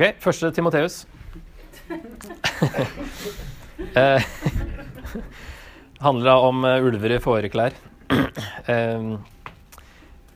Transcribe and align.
Ok, 0.00 0.14
første 0.16 0.48
Timoteus. 0.56 0.94
eh, 4.00 4.22
handler 6.00 6.44
om 6.46 6.62
uh, 6.64 6.78
ulver 6.80 7.12
i 7.12 7.18
fåreklær. 7.20 7.76
eh, 8.72 9.10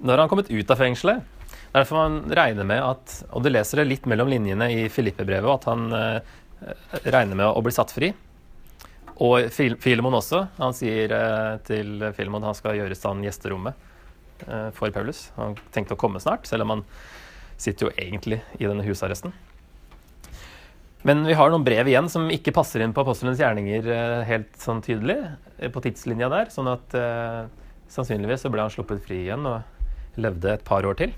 når 0.00 0.22
han 0.22 0.30
kommet 0.32 0.48
ut 0.48 0.72
av 0.72 0.80
fengselet 0.80 1.44
Derfor 1.74 1.98
man 1.98 2.16
regner 2.32 2.64
med 2.66 2.80
at 2.80 3.18
Og 3.36 3.44
du 3.44 3.50
leser 3.52 3.82
det 3.82 3.90
litt 3.90 4.08
mellom 4.08 4.32
linjene 4.32 4.70
i 4.72 4.88
Filippe-brevet, 4.88 5.52
at 5.52 5.68
han 5.68 5.92
eh, 5.92 6.32
regner 7.12 7.36
med 7.42 7.52
å 7.52 7.60
bli 7.60 7.76
satt 7.76 7.92
fri. 7.92 8.14
Og 9.20 9.52
Fil 9.52 9.76
Filemon 9.76 10.16
også. 10.22 10.46
Han 10.56 10.72
sier 10.72 11.12
eh, 11.12 11.52
til 11.68 12.08
Filemon 12.16 12.48
han 12.48 12.56
skal 12.56 12.80
gjøre 12.80 12.96
i 12.96 13.02
stand 13.02 13.28
gjesterommet 13.28 13.76
eh, 14.48 14.72
for 14.72 14.88
Paulus. 14.88 15.26
Han 15.36 15.52
tenkte 15.76 16.00
å 16.00 16.00
komme 16.00 16.24
snart, 16.24 16.48
selv 16.48 16.64
om 16.64 16.78
han 16.78 16.88
sitter 17.60 17.90
jo 17.90 17.94
egentlig 18.00 18.40
i 18.56 18.64
denne 18.64 18.88
husarresten. 18.88 19.36
Men 21.08 21.22
vi 21.24 21.32
har 21.36 21.48
noen 21.48 21.64
brev 21.64 21.88
igjen 21.88 22.10
som 22.12 22.26
ikke 22.32 22.52
passer 22.52 22.82
inn 22.84 22.92
på 22.92 23.00
apostlenes 23.00 23.40
gjerninger 23.40 23.86
eh, 23.88 24.22
helt 24.28 24.56
sånn 24.60 24.82
tydelig. 24.84 25.16
eh, 25.56 25.70
På 25.72 25.80
tidslinja 25.80 26.28
der, 26.28 26.50
sånn 26.52 26.68
at 26.68 26.96
eh, 26.98 27.46
sannsynligvis 27.88 28.44
så 28.44 28.50
ble 28.52 28.66
han 28.66 28.72
sluppet 28.72 29.00
fri 29.06 29.22
igjen 29.24 29.46
og 29.48 30.20
levde 30.20 30.52
et 30.52 30.64
par 30.66 30.84
år 30.84 30.98
til. 31.00 31.14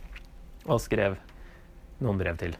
Og 0.68 0.78
skrev 0.84 1.16
noen 2.02 2.20
brev 2.20 2.38
til. 2.38 2.54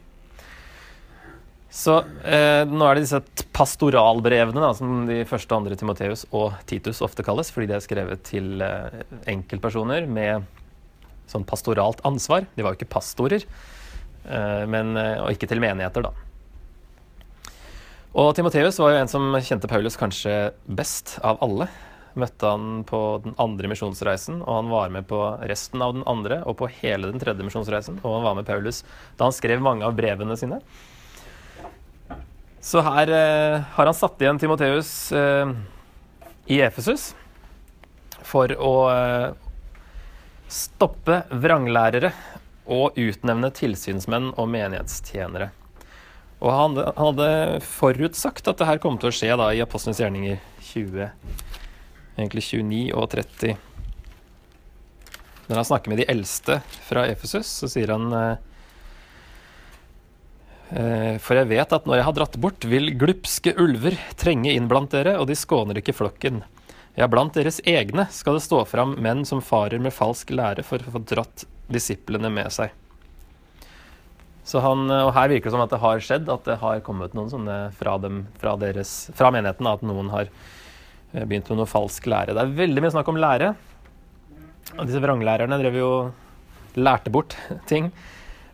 Så 1.72 2.00
eh, 2.26 2.64
nå 2.68 2.84
er 2.84 2.98
det 2.98 3.04
disse 3.06 3.22
pastoralbrevene 3.54 4.60
da, 4.60 4.72
som 4.76 5.06
de 5.08 5.22
første 5.28 5.54
og 5.54 5.62
andre 5.62 5.78
Timoteus 5.78 6.26
og 6.34 6.58
Titus 6.68 7.00
ofte 7.06 7.24
kalles, 7.24 7.54
fordi 7.54 7.70
de 7.70 7.78
er 7.78 7.86
skrevet 7.86 8.26
til 8.28 8.60
eh, 8.66 8.98
enkeltpersoner 9.30 10.10
med 10.10 10.50
sånn 11.30 11.46
pastoralt 11.48 12.02
ansvar. 12.04 12.50
De 12.58 12.66
var 12.66 12.74
jo 12.74 12.82
ikke 12.82 12.92
pastorer, 12.98 13.46
eh, 14.26 14.66
men, 14.68 14.92
og 14.98 15.30
ikke 15.32 15.48
til 15.48 15.62
menigheter, 15.62 16.10
da. 16.10 16.31
Og 18.12 18.34
Timoteus 18.36 18.76
var 18.76 18.92
jo 18.92 19.00
en 19.00 19.08
som 19.08 19.30
kjente 19.40 19.68
Paulus 19.70 19.96
kanskje 19.96 20.52
best 20.68 21.14
av 21.24 21.38
alle. 21.44 21.70
Møtte 22.12 22.44
han 22.44 22.82
på 22.84 22.98
den 23.24 23.32
andre 23.40 23.70
misjonsreisen, 23.72 24.42
og 24.44 24.58
han 24.58 24.68
var 24.68 24.90
med 24.92 25.06
på 25.08 25.20
resten 25.48 25.80
av 25.80 25.94
den 25.96 26.04
andre 26.04 26.42
og 26.44 26.58
på 26.60 26.68
hele 26.82 27.08
den 27.08 27.22
tredje 27.22 27.46
misjonsreisen. 27.46 28.02
Og 28.02 28.18
han 28.18 28.26
var 28.26 28.36
med 28.36 28.48
Paulus 28.48 28.82
da 29.16 29.30
han 29.30 29.36
skrev 29.36 29.64
mange 29.64 29.88
av 29.88 29.96
brevene 29.96 30.36
sine. 30.36 30.60
Så 32.62 32.84
her 32.84 33.14
eh, 33.16 33.64
har 33.78 33.88
han 33.88 33.96
satt 33.96 34.20
igjen 34.20 34.38
Timoteus 34.38 34.92
eh, 35.16 35.54
i 36.52 36.60
Efesus 36.62 37.08
for 38.28 38.52
å 38.60 38.74
eh, 38.92 39.32
stoppe 40.52 41.24
vranglærere 41.32 42.12
og 42.68 43.00
utnevne 43.00 43.50
tilsynsmenn 43.56 44.34
og 44.36 44.52
menighetstjenere. 44.52 45.48
Og 46.42 46.50
han, 46.50 46.78
han 46.82 46.96
hadde 46.98 47.60
forutsagt 47.62 48.48
at 48.50 48.58
det 48.58 48.66
her 48.66 48.80
kom 48.82 48.96
til 48.98 49.12
å 49.12 49.14
skje 49.14 49.34
da 49.38 49.52
i 49.54 49.62
Apostlenes 49.62 50.00
gjerninger 50.02 50.40
20, 50.72 51.12
egentlig 52.16 52.42
29 52.48 52.80
og 52.98 53.06
30. 53.12 53.60
Når 55.46 55.60
han 55.60 55.68
snakker 55.68 55.92
med 55.92 56.02
de 56.02 56.08
eldste 56.10 56.58
fra 56.88 57.06
Efesus, 57.12 57.46
så 57.46 57.70
sier 57.70 57.92
han 57.94 58.08
eh, 58.16 58.42
eh, 60.74 61.14
For 61.22 61.38
jeg 61.38 61.50
vet 61.52 61.76
at 61.76 61.86
når 61.86 62.00
jeg 62.00 62.08
har 62.08 62.18
dratt 62.18 62.40
bort, 62.42 62.66
vil 62.66 62.90
glupske 62.98 63.54
ulver 63.62 63.98
trenge 64.18 64.50
inn 64.50 64.66
blant 64.70 64.90
dere, 64.94 65.18
og 65.22 65.28
de 65.30 65.38
skåner 65.38 65.78
ikke 65.78 65.94
flokken. 65.94 66.42
Ja, 66.98 67.06
blant 67.08 67.38
deres 67.38 67.62
egne 67.68 68.08
skal 68.12 68.40
det 68.40 68.46
stå 68.48 68.64
fram 68.68 68.98
menn 68.98 69.22
som 69.28 69.44
farer 69.44 69.78
med 69.82 69.94
falsk 69.94 70.34
lære 70.34 70.66
for 70.66 70.82
å 70.82 70.98
få 70.98 71.06
dratt 71.06 71.46
disiplene 71.72 72.32
med 72.32 72.50
seg. 72.52 72.74
Så 74.52 74.60
han, 74.60 74.84
og 74.92 75.14
her 75.16 75.30
virker 75.32 75.48
det 75.48 75.54
som 75.54 75.62
at 75.64 75.72
det 75.72 75.80
har 75.80 76.02
skjedd, 76.04 76.26
at 76.28 76.44
det 76.44 76.58
har 76.60 76.82
kommet 76.84 77.14
noen 77.16 77.30
sånne 77.32 77.58
fra, 77.78 77.96
dem, 78.02 78.26
fra, 78.40 78.52
deres, 78.60 79.06
fra 79.16 79.30
menigheten, 79.32 79.68
at 79.70 79.84
noen 79.86 80.10
har 80.12 80.26
eh, 80.28 81.22
begynt 81.24 81.48
med 81.48 81.62
noe 81.62 81.70
falsk 81.70 82.08
lære. 82.12 82.34
Det 82.36 82.42
er 82.42 82.58
veldig 82.58 82.84
mye 82.84 82.92
snakk 82.92 83.08
om 83.08 83.20
lære. 83.22 83.54
Og 84.76 84.84
disse 84.84 85.00
vranglærerne 85.00 85.56
drev 85.60 85.78
jo 85.80 85.88
lærte 86.76 87.12
bort 87.12 87.38
ting. 87.70 87.88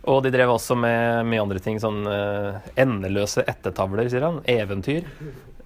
Og 0.08 0.22
de 0.25 0.32
drev 0.32 0.54
også 0.54 0.78
med, 0.78 1.26
mye 1.28 1.42
andre 1.42 1.60
ting, 1.62 1.82
sånn 1.82 2.06
uh, 2.06 2.62
endeløse 2.78 3.42
ettertavler, 3.50 4.08
sier 4.08 4.25
han. 4.25 4.41
Eventyr. 4.48 5.08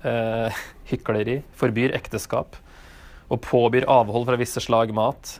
Uh, 0.02 0.62
hykleri. 0.90 1.42
Forbyr 1.60 1.94
ekteskap. 1.98 2.56
Og 3.28 3.40
påbyr 3.44 3.86
avhold 3.90 4.26
fra 4.28 4.40
visse 4.40 4.64
slag 4.64 4.96
mat. 4.96 5.36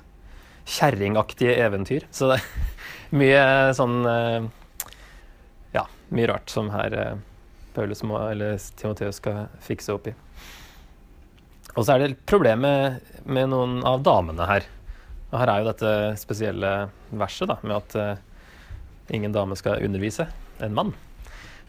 Kjerringaktige 0.69 1.57
eventyr. 1.65 2.07
Så 2.15 2.31
det 2.31 2.43
er 2.43 2.51
mye 3.23 3.47
sånn 3.77 4.03
eh, 4.09 4.43
Ja, 4.43 4.62
mye 6.13 6.29
rart 6.31 6.53
som 6.53 6.71
her 6.75 6.97
eh, 6.97 7.15
Paulus 7.75 8.03
må, 8.05 8.19
eller 8.31 8.59
Timoteus 8.77 9.21
skal 9.21 9.47
fikse 9.65 9.95
opp 9.95 10.11
i. 10.11 10.15
Og 11.73 11.87
så 11.87 11.95
er 11.95 12.03
det 12.03 12.09
et 12.11 12.25
problem 12.29 12.67
med, 12.67 13.47
noen 13.49 13.79
av 13.89 14.03
damene 14.05 14.49
her. 14.49 14.67
Og 15.31 15.39
her 15.41 15.49
er 15.49 15.63
jo 15.63 15.71
dette 15.71 15.93
spesielle 16.21 16.73
verset 17.17 17.49
da, 17.49 17.57
med 17.65 17.79
at 17.79 17.97
eh, 17.97 18.21
ingen 19.17 19.33
dame 19.33 19.57
skal 19.57 19.81
undervise 19.85 20.29
en 20.63 20.77
mann. 20.77 20.93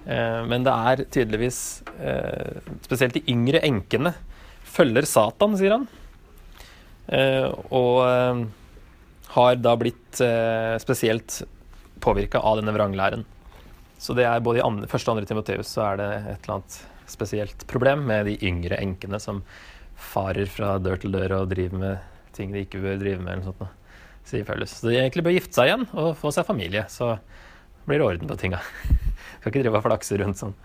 Eh, 0.03 0.41
men 0.49 0.67
det 0.67 0.73
er 0.73 1.05
tydeligvis 1.07 1.57
eh, 1.95 2.59
Spesielt 2.83 3.15
de 3.15 3.23
yngre 3.31 3.61
enkene 3.63 4.11
følger 4.67 5.07
Satan, 5.07 5.55
sier 5.59 5.77
han. 5.77 5.87
Eh, 7.07 7.47
og 7.71 8.03
eh, 8.03 8.43
har 9.37 9.55
da 9.63 9.77
blitt 9.79 10.19
spesielt 10.83 11.39
påvirka 12.03 12.37
av 12.45 12.59
denne 12.59 12.73
vranglæren. 12.75 13.23
Så 14.03 14.15
det 14.17 14.25
er 14.27 14.41
både 14.43 14.59
i 14.59 14.65
andre, 14.65 14.89
første 14.91 15.07
og 15.07 15.15
andre 15.15 15.29
Timoteus 15.29 15.69
så 15.77 15.85
er 15.93 16.01
det 16.01 16.09
et 16.17 16.43
eller 16.43 16.57
annet 16.57 16.79
spesielt 17.07 17.63
problem 17.69 18.03
med 18.09 18.27
de 18.27 18.35
yngre 18.43 18.79
enkene 18.83 19.19
som 19.21 19.39
farer 19.95 20.49
fra 20.51 20.75
dør 20.81 20.99
til 20.99 21.15
dør 21.15 21.37
og 21.37 21.53
driver 21.53 21.79
med 21.79 22.09
ting 22.35 22.51
de 22.51 22.65
ikke 22.65 22.81
bør 22.83 22.99
drive 22.99 23.21
med. 23.21 23.31
eller 23.31 23.45
noe 23.45 23.53
sånt, 23.53 23.79
sier 24.27 24.47
Paulus. 24.47 24.73
Så 24.75 24.89
de 24.89 24.97
egentlig 24.99 25.23
bør 25.23 25.35
gifte 25.37 25.55
seg 25.55 25.69
igjen 25.69 25.85
og 25.91 26.15
få 26.19 26.33
seg 26.35 26.47
familie, 26.47 26.83
så 26.91 27.13
blir 27.87 28.01
det 28.01 28.07
orden 28.09 28.31
på 28.31 28.39
tinga. 28.41 28.59
Skal 29.39 29.53
ikke 29.53 29.63
drive 29.63 29.79
og 29.79 29.87
flakse 29.87 30.19
rundt 30.19 30.41
sånn. 30.41 30.55